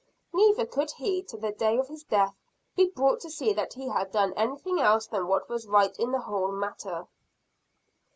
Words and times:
Neither 0.33 0.65
could 0.65 0.89
he, 0.93 1.21
to 1.25 1.37
the 1.37 1.51
day 1.51 1.77
of 1.77 1.87
his 1.87 2.03
death, 2.03 2.33
be 2.75 2.87
brought 2.89 3.19
to 3.19 3.29
see 3.29 3.53
that 3.53 3.73
he 3.73 3.89
had 3.89 4.11
done 4.11 4.33
anything 4.33 4.79
else 4.79 5.05
than 5.05 5.27
what 5.27 5.47
was 5.47 5.67
right 5.67 5.95
in 5.99 6.11
the 6.11 6.21
whole 6.21 6.51
matter. 6.51 7.07